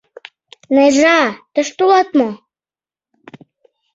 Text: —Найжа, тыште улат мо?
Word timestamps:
—Найжа, 0.75 1.19
тыште 1.53 1.79
улат 1.85 2.09
мо? 2.19 2.29